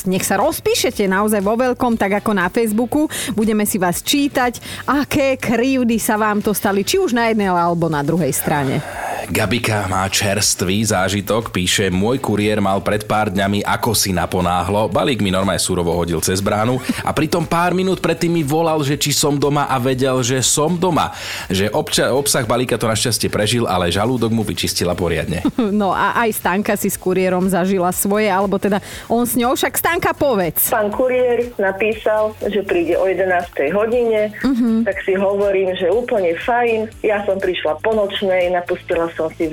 nech 0.05 0.27
sa 0.27 0.37
rozpíšete 0.37 1.09
naozaj 1.09 1.41
vo 1.41 1.57
veľkom, 1.57 1.97
tak 1.97 2.21
ako 2.21 2.37
na 2.37 2.53
Facebooku. 2.53 3.09
Budeme 3.33 3.65
si 3.65 3.81
vás 3.81 4.05
čítať, 4.05 4.85
aké 4.85 5.41
krivdy 5.41 5.97
sa 5.97 6.21
vám 6.21 6.42
to 6.43 6.53
stali, 6.53 6.83
či 6.83 6.99
už 6.99 7.15
na 7.15 7.31
jednej 7.31 7.49
alebo 7.49 7.87
na 7.87 8.03
druhej 8.03 8.35
strane. 8.35 8.83
Gabika 9.31 9.87
má 9.87 10.03
čerstvý 10.11 10.83
zážitok, 10.83 11.55
píše, 11.55 11.95
môj 11.95 12.19
kuriér 12.19 12.59
mal 12.59 12.83
pred 12.83 13.07
pár 13.07 13.31
dňami 13.31 13.63
ako 13.63 13.95
si 13.95 14.11
naponáhlo, 14.11 14.91
balík 14.91 15.23
mi 15.23 15.31
normálne 15.31 15.63
surovo 15.63 15.95
hodil 15.95 16.19
cez 16.19 16.43
bránu 16.43 16.83
a 17.07 17.15
pritom 17.15 17.47
pár 17.47 17.71
minút 17.71 18.03
predtým 18.03 18.35
mi 18.35 18.43
volal, 18.43 18.83
že 18.83 18.99
či 18.99 19.15
som 19.15 19.39
doma 19.39 19.71
a 19.71 19.79
vedel, 19.79 20.19
že 20.27 20.43
som 20.43 20.75
doma. 20.75 21.15
Že 21.47 21.71
obča- 21.71 22.11
obsah 22.11 22.43
balíka 22.43 22.75
to 22.75 22.91
našťastie 22.91 23.31
prežil, 23.31 23.71
ale 23.71 23.95
žalúdok 23.95 24.35
mu 24.35 24.43
vyčistila 24.43 24.97
poriadne. 24.99 25.45
No 25.83 25.95
a 25.95 26.15
aj 26.27 26.43
Stanka 26.43 26.75
si 26.77 26.91
s 26.91 26.99
kuriérom 27.01 27.49
zažila 27.49 27.91
svoje, 27.95 28.29
alebo 28.29 28.61
teda 28.61 28.83
on 29.09 29.25
s 29.25 29.39
ňou, 29.39 29.55
však 29.57 29.79
Stanka 29.79 30.13
povedz. 30.13 30.69
Pán 30.69 30.91
kuriér 30.93 31.55
napísal, 31.57 32.35
že 32.45 32.61
príde 32.67 32.99
o 32.99 33.09
11. 33.09 33.73
hodine, 33.73 34.35
uh-huh. 34.43 34.85
tak 34.85 35.01
si 35.03 35.17
hovorím, 35.17 35.73
že 35.79 35.89
úplne 35.89 36.35
fajn. 36.45 36.93
Ja 37.03 37.25
som 37.25 37.41
prišla 37.41 37.79
po 37.81 37.95
nočnej, 37.95 38.53
napustila 38.53 39.12
som 39.17 39.31
si 39.37 39.49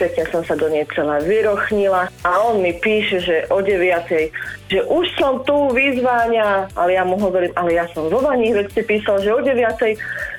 pekne 0.00 0.24
som 0.32 0.40
sa 0.40 0.56
do 0.56 0.72
nej 0.72 0.88
celá 0.96 1.20
vyrochnila 1.20 2.08
a 2.24 2.30
on 2.48 2.64
mi 2.64 2.72
píše, 2.72 3.20
že 3.20 3.36
o 3.52 3.60
9 3.60 4.32
že 4.70 4.86
už 4.86 5.18
som 5.18 5.42
tu, 5.42 5.74
vyzváňa, 5.74 6.78
ale 6.78 6.94
ja 6.94 7.02
mu 7.02 7.18
hovorím, 7.18 7.50
ale 7.58 7.74
ja 7.74 7.90
som 7.90 8.06
vo 8.06 8.22
vani, 8.22 8.54
veď 8.54 8.70
ste 8.70 8.82
písal, 8.86 9.18
že 9.18 9.34
o 9.34 9.42
9 9.42 9.58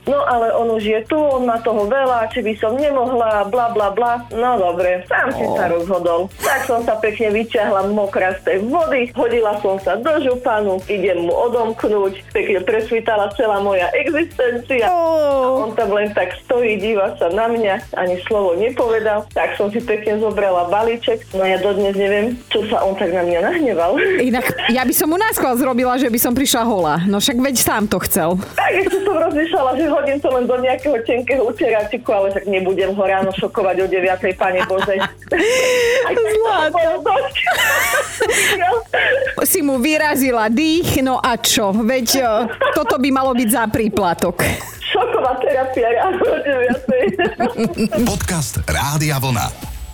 no 0.07 0.17
ale 0.25 0.49
on 0.55 0.71
už 0.73 0.83
je 0.83 0.99
tu, 1.05 1.17
on 1.17 1.45
má 1.45 1.61
toho 1.61 1.85
veľa, 1.85 2.31
či 2.33 2.41
by 2.41 2.53
som 2.57 2.73
nemohla, 2.73 3.45
bla 3.51 3.69
bla 3.69 3.93
bla. 3.93 4.25
No 4.33 4.57
dobre, 4.57 5.05
sám 5.05 5.29
si 5.35 5.45
oh. 5.45 5.53
sa 5.53 5.69
rozhodol. 5.69 6.25
Tak 6.41 6.65
som 6.65 6.81
sa 6.81 6.97
pekne 6.97 7.29
vyťahla 7.29 7.91
mokrá 7.93 8.33
z 8.41 8.49
tej 8.49 8.57
vody, 8.65 9.13
hodila 9.13 9.53
som 9.61 9.77
sa 9.83 9.99
do 9.99 10.13
županu, 10.23 10.81
idem 10.89 11.27
mu 11.27 11.33
odomknúť, 11.51 12.33
pekne 12.33 12.65
presvítala 12.65 13.29
celá 13.37 13.61
moja 13.61 13.93
existencia. 13.93 14.89
Oh. 14.89 15.61
A 15.61 15.69
on 15.69 15.71
tam 15.77 15.93
len 15.93 16.09
tak 16.17 16.33
stojí, 16.47 16.81
díva 16.81 17.13
sa 17.21 17.29
na 17.29 17.45
mňa, 17.45 17.93
ani 17.99 18.17
slovo 18.25 18.57
nepovedal. 18.57 19.27
Tak 19.37 19.50
som 19.57 19.67
si 19.71 19.79
pekne 19.83 20.19
zobrala 20.19 20.67
balíček, 20.67 21.23
no 21.35 21.43
ja 21.43 21.57
dodnes 21.59 21.95
neviem, 21.95 22.37
čo 22.51 22.63
sa 22.67 22.83
on 22.83 22.95
tak 22.95 23.11
na 23.11 23.23
mňa 23.25 23.39
nahneval. 23.43 23.95
Inak 24.19 24.45
ja 24.71 24.83
by 24.83 24.93
som 24.95 25.07
mu 25.11 25.17
náskval 25.17 25.57
zrobila, 25.57 25.97
že 25.99 26.07
by 26.07 26.19
som 26.19 26.33
prišla 26.35 26.63
hola. 26.63 26.95
No 27.07 27.19
však 27.19 27.37
veď 27.39 27.55
sám 27.59 27.83
to 27.87 27.97
chcel. 28.07 28.39
Tak 28.55 28.71
ešte 28.75 28.97
som 29.03 29.15
rozmýšľala, 29.15 29.71
že 29.77 29.85
hodím 29.87 30.17
to 30.19 30.29
len 30.31 30.45
do 30.47 30.55
nejakého 30.59 30.97
tenkého 31.03 31.43
uteráčiku, 31.47 32.09
ale 32.11 32.27
tak 32.35 32.45
nebudem 32.47 32.91
ho 32.95 33.03
ráno 33.03 33.31
šokovať 33.35 33.75
o 33.83 33.87
9. 33.87 34.39
pane 34.39 34.61
Božej. 34.67 34.99
Zlato. 36.31 37.13
si 39.43 39.59
mu 39.59 39.83
vyrazila 39.83 40.47
dých, 40.47 41.03
no 41.03 41.19
a 41.19 41.35
čo? 41.35 41.75
Veď 41.75 42.07
e, 42.17 42.23
toto 42.71 42.95
by 42.97 43.09
malo 43.11 43.35
byť 43.35 43.49
za 43.51 43.63
príplatok. 43.67 44.47
Šoková 44.91 45.39
terapia 45.39 45.87
ráno 45.87 46.19
9. 46.19 48.03
Podcast 48.03 48.59
Rádia 48.67 49.23
Vlna. 49.23 49.47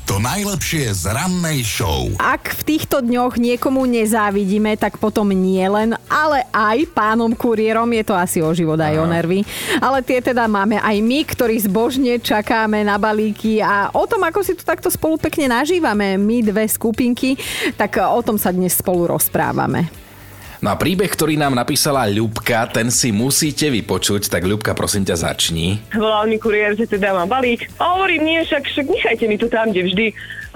To 0.10 0.18
najlepšie 0.18 0.90
z 0.90 1.14
rannej 1.14 1.62
show. 1.62 2.10
Ak 2.18 2.50
v 2.58 2.62
týchto 2.66 3.06
dňoch 3.06 3.38
niekomu 3.38 3.86
nezávidíme, 3.86 4.74
tak 4.74 4.98
potom 4.98 5.30
nie 5.30 5.62
len, 5.70 5.94
ale 6.10 6.50
aj 6.50 6.90
pánom 6.98 7.30
kuriérom 7.30 7.86
je 7.94 8.04
to 8.10 8.18
asi 8.18 8.42
o 8.42 8.50
život 8.58 8.82
aj 8.82 8.98
o 8.98 9.06
nervy. 9.06 9.46
Ale 9.78 10.02
tie 10.02 10.18
teda 10.18 10.50
máme 10.50 10.82
aj 10.82 10.98
my, 10.98 11.20
ktorí 11.30 11.62
zbožne 11.62 12.18
čakáme 12.18 12.82
na 12.82 12.98
balíky 12.98 13.62
a 13.62 13.94
o 13.94 14.10
tom, 14.10 14.26
ako 14.26 14.42
si 14.42 14.58
tu 14.58 14.66
takto 14.66 14.90
spolu 14.90 15.22
pekne 15.22 15.54
nažívame, 15.54 16.18
my 16.18 16.42
dve 16.42 16.66
skupinky, 16.66 17.38
tak 17.78 18.02
o 18.02 18.22
tom 18.26 18.42
sa 18.42 18.50
dnes 18.50 18.74
spolu 18.74 19.14
rozprávame. 19.14 20.07
No 20.58 20.74
a 20.74 20.76
príbeh, 20.76 21.06
ktorý 21.06 21.38
nám 21.38 21.54
napísala 21.54 22.10
Ľubka, 22.10 22.66
ten 22.74 22.90
si 22.90 23.14
musíte 23.14 23.70
vypočuť, 23.70 24.26
tak 24.26 24.42
Ľubka, 24.42 24.74
prosím 24.74 25.06
ťa, 25.06 25.30
začni. 25.30 25.78
Volal 25.94 26.26
mi 26.26 26.42
kuriér, 26.42 26.74
že 26.74 26.90
teda 26.90 27.14
mám 27.14 27.30
balík. 27.30 27.70
A 27.78 27.94
hovorím, 27.94 28.26
nie, 28.26 28.40
však, 28.42 28.66
však 28.66 28.86
nechajte 28.90 29.26
mi 29.30 29.38
to 29.38 29.46
tam, 29.54 29.70
kde 29.70 29.86
vždy. 29.86 30.06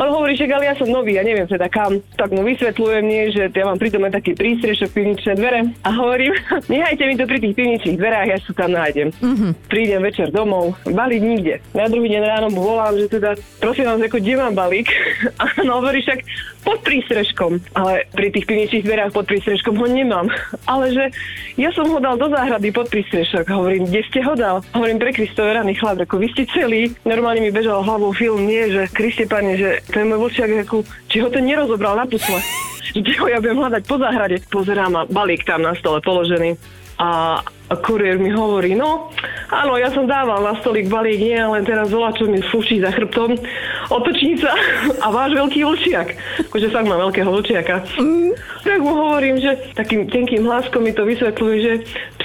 On 0.01 0.09
hovorí, 0.09 0.33
že 0.33 0.49
ale 0.49 0.65
ja 0.65 0.73
som 0.73 0.89
nový, 0.89 1.13
ja 1.13 1.21
neviem 1.21 1.45
teda 1.45 1.69
kam. 1.69 2.01
Tak 2.17 2.33
mu 2.33 2.41
vysvetľujem, 2.41 3.05
nie, 3.05 3.29
že 3.29 3.53
ja 3.53 3.65
mám 3.69 3.77
pritom 3.77 4.01
aj 4.09 4.17
taký 4.17 4.33
prístrešok, 4.33 4.97
pivničné 4.97 5.37
dvere. 5.37 5.69
A 5.85 5.89
hovorím, 5.93 6.33
nechajte 6.73 7.05
mi 7.05 7.13
to 7.13 7.29
pri 7.29 7.37
tých 7.37 7.53
pivničných 7.53 7.99
dverách, 8.01 8.27
ja 8.33 8.37
sa 8.41 8.51
tam 8.57 8.73
nájdem. 8.73 9.13
Mm-hmm. 9.21 9.51
Prídem 9.69 10.01
večer 10.01 10.33
domov, 10.33 10.73
balík 10.89 11.21
nikde. 11.21 11.61
Na 11.77 11.85
druhý 11.85 12.09
deň 12.17 12.23
ráno 12.25 12.49
mu 12.49 12.65
volám, 12.65 12.97
že 12.97 13.13
teda, 13.13 13.37
prosím 13.61 13.93
vás, 13.93 14.01
ako, 14.01 14.17
kde 14.17 14.33
mám 14.41 14.57
balík? 14.57 14.89
A 15.41 15.53
on 15.61 15.69
hovorí, 15.69 16.01
však 16.01 16.25
pod 16.65 16.81
prístrežkom. 16.81 17.61
Ale 17.77 18.09
pri 18.17 18.33
tých 18.33 18.49
pivničných 18.49 18.85
dverách 18.85 19.13
pod 19.13 19.29
prístrežkom 19.29 19.77
ho 19.77 19.85
nemám. 19.85 20.33
Ale 20.71 20.89
že 20.97 21.13
ja 21.61 21.69
som 21.77 21.85
ho 21.85 22.01
dal 22.01 22.17
do 22.17 22.25
záhrady 22.25 22.73
pod 22.73 22.89
prístrešok. 22.89 23.45
Hovorím, 23.53 23.85
kde 23.85 24.01
ste 24.09 24.19
ho 24.25 24.33
dal? 24.33 24.65
Hovorím, 24.73 24.97
pre 24.97 25.13
Kristove 25.13 25.53
raný 25.53 25.77
chlap, 25.77 26.01
ako 26.01 26.17
vy 26.17 26.27
ste 26.33 26.49
celý. 26.49 26.89
Normálne 27.05 27.45
mi 27.45 27.53
bežal 27.53 27.85
hlavou 27.85 28.09
film, 28.17 28.49
nie, 28.49 28.65
že 28.73 28.89
Kriste 28.89 29.29
pane, 29.29 29.57
že 29.57 29.83
ten 29.91 30.07
môj 30.07 30.27
vlčiak, 30.27 30.65
ako, 30.65 30.87
či 31.11 31.19
ho 31.19 31.27
ten 31.27 31.43
nerozobral 31.45 31.99
na 31.99 32.07
pusle. 32.07 32.39
Kde 32.95 33.13
ho 33.19 33.27
ja 33.27 33.39
budem 33.39 33.59
hľadať 33.59 33.83
po 33.87 33.95
záhrade. 33.99 34.43
Pozerám 34.51 34.93
a 34.95 35.07
balík 35.07 35.43
tam 35.47 35.63
na 35.63 35.75
stole 35.75 35.99
položený. 36.03 36.55
A 36.99 37.39
a 37.71 37.75
kuriér 37.79 38.19
mi 38.19 38.27
hovorí, 38.35 38.75
no, 38.75 39.07
áno, 39.47 39.79
ja 39.79 39.87
som 39.95 40.03
dával 40.03 40.43
na 40.43 40.59
stolík 40.59 40.91
balík, 40.91 41.23
nie, 41.23 41.39
len 41.39 41.63
teraz 41.63 41.87
volá, 41.87 42.11
čo 42.11 42.27
mi 42.27 42.43
fuší 42.43 42.83
za 42.83 42.91
chrbtom, 42.91 43.39
otočnica 43.87 44.51
a 45.05 45.07
váš 45.07 45.31
veľký 45.39 45.63
vlčiak. 45.63 46.07
Akože 46.51 46.67
fakt 46.67 46.91
má 46.91 46.99
veľkého 46.99 47.31
vlčiaka. 47.31 47.87
Mm. 47.95 48.35
Tak 48.67 48.79
mu 48.83 48.91
hovorím, 48.91 49.39
že 49.39 49.55
takým 49.71 50.11
tenkým 50.11 50.43
hláskom 50.43 50.83
mi 50.83 50.91
to 50.91 51.07
vysvetľuje, 51.07 51.55
že 51.63 51.73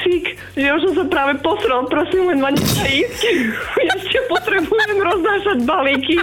psík, 0.01 0.25
že 0.57 0.67
už 0.69 0.81
som 0.91 0.93
sa 1.01 1.05
práve 1.09 1.33
posral, 1.41 1.89
prosím 1.89 2.29
len 2.31 2.39
ma 2.41 2.51
ísť. 2.53 3.21
Ja 3.83 3.95
ešte 3.97 4.19
potrebujem 4.29 4.99
roznášať 5.01 5.59
balíky. 5.65 6.17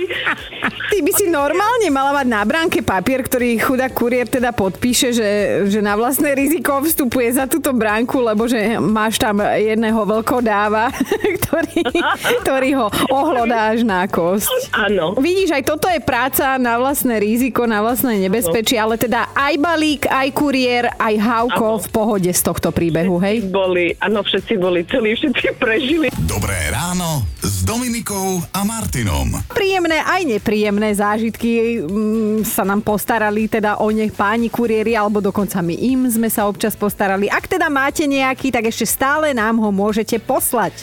Ty 0.94 0.98
by 1.02 1.12
si 1.18 1.26
normálne 1.26 1.90
mala 1.90 2.22
mať 2.22 2.28
na 2.30 2.42
bránke 2.46 2.80
papier, 2.86 3.26
ktorý 3.26 3.58
chudák 3.58 3.94
kuriér 3.94 4.30
teda 4.30 4.54
podpíše, 4.54 5.10
že, 5.10 5.30
že 5.70 5.80
na 5.82 5.98
vlastné 5.98 6.38
riziko 6.38 6.82
vstupuje 6.86 7.34
za 7.34 7.50
túto 7.50 7.74
bránku, 7.74 8.22
lebo 8.22 8.46
že 8.46 8.78
máš 8.78 9.18
tam 9.18 9.42
jedného 9.42 9.98
veľkodáva, 10.06 10.94
ktorý, 11.42 11.82
ktorý 12.46 12.70
ho 12.78 12.88
ohlodá 13.10 13.74
až 13.74 13.82
na 13.82 14.06
kosť. 14.06 14.70
Áno. 14.74 15.18
Vidíš, 15.18 15.56
aj 15.56 15.64
toto 15.66 15.90
je 15.90 15.98
práca 16.04 16.58
na 16.62 16.78
vlastné 16.78 17.18
riziko, 17.18 17.66
na 17.66 17.82
vlastné 17.82 18.22
nebezpečie, 18.22 18.78
ale 18.78 19.00
teda 19.02 19.34
aj 19.34 19.54
balík, 19.58 20.04
aj 20.06 20.28
kuriér, 20.36 20.94
aj 21.00 21.16
Hauko 21.18 21.82
v 21.82 21.88
pohode 21.90 22.32
z 22.32 22.42
tohto 22.44 22.70
príbehu, 22.70 23.18
hej? 23.18 23.46
Boli, 23.74 23.90
áno, 23.98 24.22
všetci 24.22 24.54
boli 24.62 24.86
celí, 24.86 25.18
všetci 25.18 25.48
prežili. 25.66 26.14
Dobré 26.30 26.70
ráno 26.70 27.26
s 27.42 27.66
Dominikou 27.66 28.38
a 28.54 28.62
Martinom. 28.62 29.34
Príjemné 29.50 29.98
aj 29.98 30.30
nepríjemné 30.30 30.94
zážitky 30.94 31.82
mm, 31.82 32.46
sa 32.46 32.62
nám 32.62 32.86
postarali 32.86 33.50
teda 33.50 33.82
o 33.82 33.90
nech 33.90 34.14
páni 34.14 34.54
kuriéri, 34.54 34.94
alebo 34.94 35.26
dokonca 35.26 35.58
my 35.66 35.74
im 35.74 36.06
sme 36.06 36.30
sa 36.30 36.46
občas 36.46 36.78
postarali. 36.78 37.26
Ak 37.34 37.50
teda 37.50 37.66
máte 37.66 38.06
nejaký, 38.06 38.54
tak 38.54 38.70
ešte 38.70 38.86
stále 38.86 39.34
nám 39.34 39.58
ho 39.58 39.74
môžete 39.74 40.22
poslať. 40.22 40.78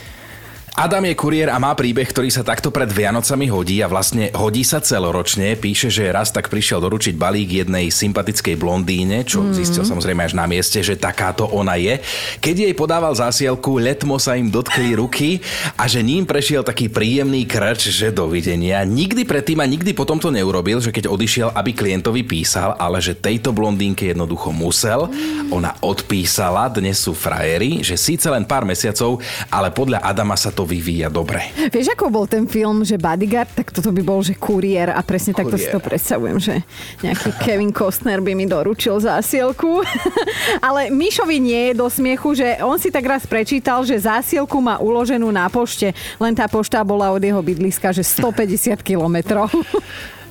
Adam 0.80 1.04
je 1.04 1.12
kuriér 1.12 1.52
a 1.52 1.60
má 1.60 1.76
príbeh, 1.76 2.08
ktorý 2.08 2.32
sa 2.32 2.40
takto 2.40 2.72
pred 2.72 2.88
Vianocami 2.88 3.52
hodí 3.52 3.84
a 3.84 3.90
vlastne 3.92 4.32
hodí 4.32 4.64
sa 4.64 4.80
celoročne. 4.80 5.52
Píše, 5.52 5.92
že 5.92 6.08
raz 6.08 6.32
tak 6.32 6.48
prišiel 6.48 6.80
doručiť 6.80 7.20
balík 7.20 7.52
jednej 7.52 7.92
sympatickej 7.92 8.56
blondíne, 8.56 9.20
čo 9.28 9.44
mm. 9.44 9.60
zistil 9.60 9.84
samozrejme 9.84 10.24
až 10.24 10.40
na 10.40 10.48
mieste, 10.48 10.80
že 10.80 10.96
takáto 10.96 11.44
ona 11.52 11.76
je. 11.76 12.00
Keď 12.40 12.64
jej 12.64 12.72
podával 12.72 13.12
zásielku, 13.12 13.76
letmo 13.76 14.16
sa 14.16 14.40
im 14.40 14.48
dotkli 14.48 14.96
ruky 14.96 15.44
a 15.76 15.84
že 15.84 16.00
ním 16.00 16.24
prešiel 16.24 16.64
taký 16.64 16.88
príjemný 16.88 17.44
krč, 17.44 17.92
že 17.92 18.08
dovidenia. 18.08 18.80
Nikdy 18.80 19.28
predtým 19.28 19.60
a 19.60 19.68
nikdy 19.68 19.92
potom 19.92 20.16
to 20.16 20.32
neurobil, 20.32 20.80
že 20.80 20.96
keď 20.96 21.12
odišiel, 21.12 21.52
aby 21.60 21.76
klientovi 21.76 22.24
písal, 22.24 22.72
ale 22.80 23.04
že 23.04 23.12
tejto 23.12 23.52
blondínke 23.52 24.16
jednoducho 24.16 24.48
musel. 24.48 25.12
Ona 25.52 25.76
odpísala, 25.84 26.72
dnes 26.72 27.04
sú 27.04 27.12
frajeri, 27.12 27.84
že 27.84 28.00
síce 28.00 28.32
len 28.32 28.48
pár 28.48 28.64
mesiacov, 28.64 29.20
ale 29.52 29.68
podľa 29.68 30.00
Adama 30.08 30.40
sa 30.40 30.48
to 30.48 30.69
vyvíja 30.70 31.10
dobre. 31.10 31.50
Vieš, 31.74 31.98
ako 31.98 32.14
bol 32.14 32.30
ten 32.30 32.46
film, 32.46 32.86
že 32.86 32.94
Bodyguard, 32.94 33.50
tak 33.50 33.74
toto 33.74 33.90
by 33.90 34.02
bol, 34.06 34.22
že 34.22 34.38
kuriér 34.38 34.94
a 34.94 35.02
presne 35.02 35.34
takto 35.34 35.58
si 35.58 35.66
to 35.66 35.82
predstavujem, 35.82 36.38
že 36.38 36.54
nejaký 37.02 37.34
Kevin 37.42 37.74
Costner 37.74 38.22
by 38.22 38.38
mi 38.38 38.46
doručil 38.46 39.02
zásielku. 39.02 39.82
Ale 40.66 40.94
Mišovi 40.94 41.42
nie 41.42 41.62
je 41.74 41.82
do 41.82 41.90
smiechu, 41.90 42.38
že 42.38 42.62
on 42.62 42.78
si 42.78 42.94
tak 42.94 43.02
raz 43.02 43.26
prečítal, 43.26 43.82
že 43.82 43.98
zásielku 43.98 44.62
má 44.62 44.78
uloženú 44.78 45.26
na 45.34 45.50
pošte, 45.50 45.90
len 46.22 46.32
tá 46.38 46.46
pošta 46.46 46.86
bola 46.86 47.10
od 47.10 47.22
jeho 47.22 47.42
bydliska, 47.42 47.90
že 47.90 48.06
150 48.22 48.78
kilometrov. 48.86 49.50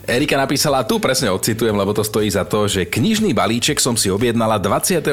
Erika 0.10 0.42
napísala, 0.42 0.82
tu 0.82 0.98
presne 0.98 1.30
odcitujem, 1.30 1.78
lebo 1.78 1.94
to 1.94 2.01
stojí 2.01 2.25
za 2.25 2.42
to, 2.42 2.66
že 2.66 2.89
knižný 2.89 3.30
balíček 3.30 3.78
som 3.78 3.94
si 3.94 4.10
objednala 4.10 4.58
26. 4.58 5.06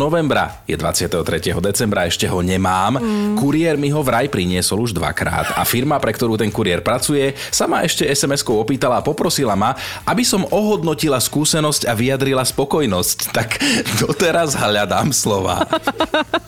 novembra. 0.00 0.64
Je 0.64 0.72
23. 0.80 1.52
decembra, 1.60 2.08
ešte 2.08 2.24
ho 2.24 2.40
nemám. 2.40 2.96
Mm. 2.96 3.36
Kuriér 3.36 3.76
mi 3.76 3.92
ho 3.92 4.00
vraj 4.00 4.32
priniesol 4.32 4.88
už 4.88 4.96
dvakrát 4.96 5.60
a 5.60 5.62
firma, 5.68 6.00
pre 6.00 6.16
ktorú 6.16 6.40
ten 6.40 6.48
kuriér 6.48 6.80
pracuje, 6.80 7.36
sa 7.52 7.68
ma 7.68 7.84
ešte 7.84 8.08
SMS-kou 8.08 8.56
opýtala 8.56 9.04
a 9.04 9.04
poprosila 9.04 9.52
ma, 9.52 9.76
aby 10.08 10.24
som 10.24 10.48
ohodnotila 10.48 11.20
skúsenosť 11.20 11.84
a 11.84 11.92
vyjadrila 11.92 12.40
spokojnosť. 12.40 13.18
Tak 13.36 13.60
doteraz 14.00 14.56
hľadám 14.56 15.12
slova. 15.12 15.68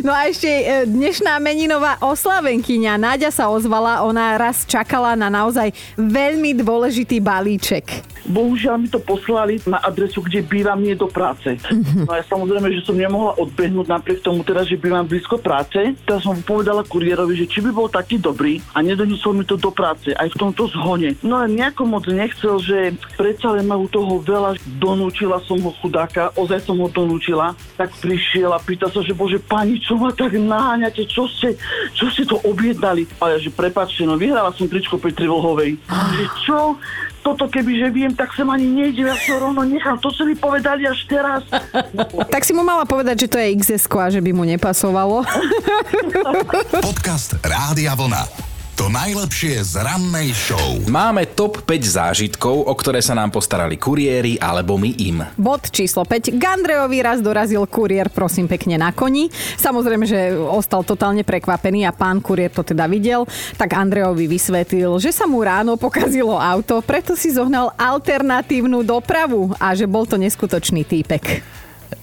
No 0.00 0.10
a 0.10 0.26
ešte 0.26 0.48
e, 0.48 0.88
dnešná 0.88 1.36
meninová 1.38 2.00
oslavenkyňa 2.02 2.96
Náďa 2.96 3.30
sa 3.30 3.44
ozvala, 3.52 4.02
ona 4.02 4.34
raz 4.40 4.64
čakala 4.64 5.14
na 5.14 5.28
naozaj 5.28 5.70
veľmi 5.94 6.56
dôležitý 6.58 7.20
balíček 7.20 7.39
balíček. 7.40 8.04
Bohužiaľ 8.28 8.84
mi 8.84 8.88
to 8.92 9.00
poslali 9.00 9.56
na 9.64 9.80
adresu, 9.80 10.20
kde 10.20 10.44
bývam 10.44 10.76
nie 10.76 10.92
do 10.92 11.08
práce. 11.08 11.56
Uh-huh. 11.56 12.04
No 12.04 12.12
ja 12.12 12.20
samozrejme, 12.28 12.68
že 12.68 12.84
som 12.84 12.92
nemohla 12.92 13.40
odbehnúť 13.40 13.88
napriek 13.88 14.20
tomu 14.20 14.44
teraz, 14.44 14.68
že 14.68 14.76
bývam 14.76 15.08
blízko 15.08 15.40
práce. 15.40 15.96
Teraz 16.04 16.20
som 16.20 16.36
povedala 16.44 16.84
kuriérovi, 16.84 17.32
že 17.32 17.48
či 17.48 17.64
by 17.64 17.72
bol 17.72 17.88
taký 17.88 18.20
dobrý 18.20 18.60
a 18.76 18.84
nedoniesol 18.84 19.32
mi 19.32 19.48
to 19.48 19.56
do 19.56 19.72
práce 19.72 20.12
aj 20.12 20.28
v 20.36 20.36
tomto 20.36 20.68
zhone. 20.76 21.16
No 21.24 21.40
ale 21.40 21.56
nejako 21.56 21.88
moc 21.88 22.04
nechcel, 22.04 22.60
že 22.60 22.92
predsa 23.16 23.56
len 23.56 23.64
majú 23.64 23.88
toho 23.88 24.20
veľa. 24.20 24.60
Donúčila 24.76 25.40
som 25.48 25.56
ho 25.64 25.72
chudáka, 25.80 26.28
ozaj 26.36 26.68
som 26.68 26.76
ho 26.76 26.92
donúčila. 26.92 27.56
Tak 27.80 27.96
prišiel 28.04 28.52
a 28.52 28.60
pýta 28.60 28.92
sa, 28.92 29.00
že 29.00 29.16
bože 29.16 29.40
pani, 29.40 29.80
čo 29.80 29.96
ma 29.96 30.12
tak 30.12 30.36
naháňate, 30.36 31.08
čo 31.08 31.24
ste, 31.24 31.56
čo 31.96 32.12
ste 32.12 32.28
to 32.28 32.36
objednali? 32.44 33.08
A 33.16 33.32
ja, 33.32 33.38
že 33.40 33.48
prepačte, 33.48 34.04
no 34.04 34.20
vyhrala 34.20 34.52
som 34.52 34.68
tričko 34.68 35.00
Petri 35.00 35.24
Vlhovej. 35.24 35.80
A 35.88 36.12
že 36.12 36.26
čo? 36.44 36.76
Toto 37.20 37.46
keby, 37.46 37.72
že 37.80 37.88
viem, 37.92 38.12
tak 38.12 38.32
som 38.32 38.48
ani 38.48 38.66
nejdem, 38.66 39.08
ja 39.12 39.16
to 39.16 39.36
rovno 39.36 39.62
nechám. 39.64 40.00
To 40.00 40.08
si 40.08 40.24
mi 40.24 40.34
povedali 40.34 40.88
až 40.88 41.00
teraz. 41.04 41.44
tak 42.34 42.42
si 42.42 42.52
mu 42.56 42.64
mala 42.64 42.88
povedať, 42.88 43.26
že 43.26 43.30
to 43.30 43.36
je 43.36 43.54
XS 43.60 43.84
a 43.92 44.08
že 44.08 44.20
by 44.24 44.30
mu 44.32 44.44
nepasovalo. 44.48 45.24
Podcast 46.88 47.36
Rádia 47.44 47.92
Vlna. 47.94 48.49
To 48.80 48.88
najlepšie 48.88 49.60
z 49.60 49.76
rannej 49.84 50.32
show. 50.32 50.80
Máme 50.88 51.28
top 51.36 51.68
5 51.68 51.84
zážitkov, 51.84 52.64
o 52.64 52.72
ktoré 52.72 53.04
sa 53.04 53.12
nám 53.12 53.28
postarali 53.28 53.76
kuriéri 53.76 54.40
alebo 54.40 54.80
my 54.80 54.96
im. 54.96 55.20
Bod 55.36 55.68
číslo 55.68 56.08
5. 56.08 56.40
Gandrejovi 56.40 57.04
raz 57.04 57.20
dorazil 57.20 57.60
kuriér, 57.68 58.08
prosím 58.08 58.48
pekne, 58.48 58.80
na 58.80 58.88
koni. 58.96 59.28
Samozrejme, 59.60 60.08
že 60.08 60.32
ostal 60.32 60.80
totálne 60.80 61.28
prekvapený 61.28 61.84
a 61.84 61.92
pán 61.92 62.24
kuriér 62.24 62.56
to 62.56 62.64
teda 62.64 62.88
videl. 62.88 63.28
Tak 63.60 63.68
Andrejovi 63.68 64.24
vysvetlil, 64.24 64.96
že 64.96 65.12
sa 65.12 65.28
mu 65.28 65.44
ráno 65.44 65.76
pokazilo 65.76 66.40
auto, 66.40 66.80
preto 66.80 67.12
si 67.12 67.36
zohnal 67.36 67.76
alternatívnu 67.76 68.80
dopravu 68.80 69.52
a 69.60 69.76
že 69.76 69.84
bol 69.84 70.08
to 70.08 70.16
neskutočný 70.16 70.88
týpek. 70.88 71.59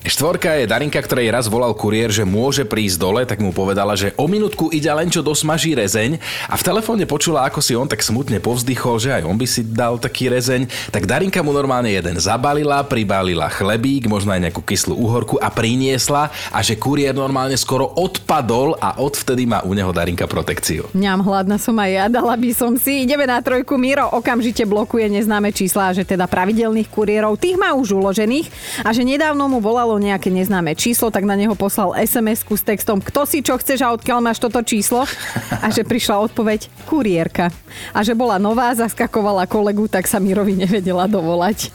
Štvorka 0.07 0.55
je 0.55 0.71
Darinka, 0.71 1.03
ktorej 1.03 1.31
raz 1.31 1.51
volal 1.51 1.75
kuriér, 1.75 2.15
že 2.15 2.23
môže 2.23 2.63
prísť 2.63 2.95
dole, 2.95 3.21
tak 3.27 3.43
mu 3.43 3.51
povedala, 3.51 3.91
že 3.95 4.15
o 4.15 4.23
minútku 4.27 4.71
ide 4.71 4.87
len 4.87 5.11
čo 5.11 5.19
dosmaží 5.19 5.75
rezeň 5.75 6.15
a 6.47 6.55
v 6.55 6.63
telefóne 6.63 7.03
počula, 7.03 7.43
ako 7.43 7.59
si 7.59 7.75
on 7.75 7.91
tak 7.91 7.99
smutne 7.99 8.39
povzdychol, 8.39 9.03
že 9.03 9.11
aj 9.19 9.27
on 9.27 9.35
by 9.35 9.43
si 9.43 9.67
dal 9.67 9.99
taký 9.99 10.31
rezeň, 10.31 10.67
tak 10.95 11.11
Darinka 11.11 11.43
mu 11.43 11.51
normálne 11.51 11.91
jeden 11.91 12.15
zabalila, 12.23 12.87
pribalila 12.87 13.51
chlebík, 13.51 14.07
možno 14.07 14.31
aj 14.31 14.47
nejakú 14.47 14.63
kyslú 14.63 14.95
uhorku 14.95 15.43
a 15.43 15.51
priniesla 15.51 16.31
a 16.55 16.59
že 16.63 16.79
kuriér 16.79 17.11
normálne 17.11 17.59
skoro 17.59 17.91
odpadol 17.91 18.79
a 18.79 19.03
odvtedy 19.03 19.43
má 19.43 19.59
u 19.67 19.75
neho 19.75 19.91
Darinka 19.91 20.23
protekciu. 20.23 20.87
Ňam, 20.95 21.19
hladná 21.19 21.59
som 21.59 21.75
aj 21.75 21.91
ja, 21.91 22.05
dala 22.07 22.39
by 22.39 22.51
som 22.55 22.79
si. 22.79 23.03
Ideme 23.03 23.27
na 23.27 23.43
trojku. 23.43 23.75
Miro 23.75 24.07
okamžite 24.07 24.63
blokuje 24.63 25.11
neznáme 25.11 25.51
čísla, 25.51 25.91
že 25.91 26.07
teda 26.07 26.31
pravidelných 26.31 26.87
kuriérov, 26.87 27.35
tých 27.35 27.59
má 27.59 27.75
už 27.75 27.91
uložených 27.91 28.47
a 28.87 28.95
že 28.95 29.03
nedávno 29.03 29.51
mu 29.51 29.59
volalo 29.77 30.01
nejaké 30.01 30.33
neznáme 30.33 30.73
číslo, 30.73 31.13
tak 31.13 31.21
na 31.21 31.37
neho 31.37 31.53
poslal 31.53 31.93
sms 31.93 32.49
s 32.49 32.63
textom 32.65 32.97
kto 32.97 33.29
si 33.29 33.45
čo 33.45 33.61
chceš 33.61 33.85
a 33.85 33.93
odkiaľ 33.93 34.25
máš 34.25 34.41
toto 34.41 34.57
číslo 34.65 35.05
a 35.53 35.69
že 35.69 35.85
prišla 35.85 36.17
odpoveď 36.25 36.65
kuriérka. 36.89 37.53
A 37.93 38.01
že 38.01 38.17
bola 38.17 38.41
nová, 38.41 38.73
zaskakovala 38.73 39.45
kolegu, 39.45 39.85
tak 39.85 40.09
sa 40.09 40.17
Mirovi 40.17 40.57
nevedela 40.57 41.05
dovolať. 41.05 41.69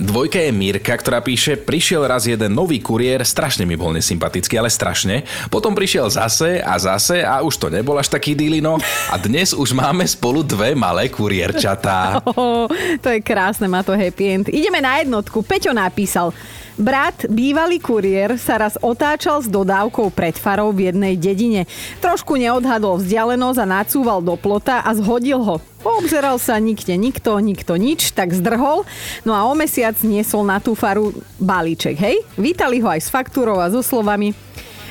Dvojka 0.00 0.42
je 0.42 0.50
Mirka, 0.50 0.96
ktorá 0.96 1.20
píše, 1.22 1.54
prišiel 1.60 2.02
raz 2.08 2.24
jeden 2.24 2.56
nový 2.56 2.82
kuriér, 2.82 3.20
strašne 3.22 3.68
mi 3.68 3.76
bol 3.76 3.92
nesympatický, 3.92 4.56
ale 4.56 4.72
strašne. 4.72 5.22
Potom 5.52 5.76
prišiel 5.76 6.08
zase 6.08 6.58
a 6.58 6.74
zase 6.80 7.20
a 7.20 7.44
už 7.44 7.60
to 7.60 7.68
nebol 7.68 7.94
až 7.94 8.08
taký 8.08 8.32
dýlino. 8.32 8.80
A 9.12 9.14
dnes 9.20 9.52
už 9.52 9.76
máme 9.76 10.02
spolu 10.08 10.40
dve 10.40 10.72
malé 10.72 11.12
kuriérčatá. 11.12 12.26
Oh, 12.26 12.64
to 13.04 13.12
je 13.12 13.20
krásne, 13.20 13.68
má 13.68 13.84
to 13.84 13.92
happy 13.92 14.24
end. 14.40 14.46
Ideme 14.48 14.80
na 14.80 15.04
jednotku. 15.04 15.44
Peťo 15.44 15.76
napísal, 15.76 16.32
Brat, 16.80 17.28
bývalý 17.28 17.76
kuriér, 17.76 18.40
sa 18.40 18.56
raz 18.56 18.80
otáčal 18.80 19.44
s 19.44 19.52
dodávkou 19.52 20.08
pred 20.16 20.32
farou 20.32 20.72
v 20.72 20.88
jednej 20.88 21.12
dedine. 21.12 21.68
Trošku 22.00 22.40
neodhadol 22.40 22.96
vzdialenosť 22.96 23.58
a 23.60 23.66
nacúval 23.68 24.24
do 24.24 24.32
plota 24.40 24.80
a 24.80 24.90
zhodil 24.96 25.44
ho. 25.44 25.60
Poobzeral 25.84 26.40
sa 26.40 26.56
nikde 26.56 26.96
nikto, 26.96 27.36
nikto 27.36 27.76
nič, 27.76 28.16
tak 28.16 28.32
zdrhol. 28.32 28.88
No 29.28 29.36
a 29.36 29.44
o 29.44 29.52
mesiac 29.52 29.92
niesol 30.00 30.48
na 30.48 30.56
tú 30.56 30.72
faru 30.72 31.12
balíček, 31.36 32.00
hej? 32.00 32.24
Vítali 32.40 32.80
ho 32.80 32.88
aj 32.88 33.04
s 33.04 33.12
faktúrou 33.12 33.60
a 33.60 33.68
so 33.68 33.84
slovami 33.84 34.32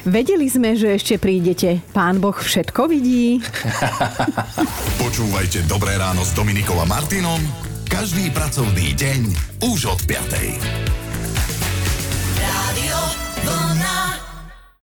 Vedeli 0.07 0.47
sme, 0.47 0.79
že 0.79 0.95
ešte 0.95 1.19
prídete. 1.19 1.83
Pán 1.91 2.23
Boh 2.23 2.37
všetko 2.37 2.87
vidí. 2.87 3.43
Počúvajte 5.03 5.67
Dobré 5.67 5.99
ráno 5.99 6.23
s 6.23 6.31
Dominikom 6.31 6.79
a 6.79 6.87
Martinom 6.87 7.69
každý 7.89 8.29
pracovný 8.29 8.93
deň 8.93 9.19
už 9.65 9.89
od 9.89 9.99
5. 10.05 10.98